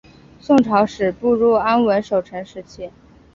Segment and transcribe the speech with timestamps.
[0.39, 2.89] 宋朝始步入安稳守成时期。